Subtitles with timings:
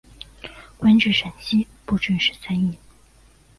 [0.79, 2.75] 官至陕西布政使参议。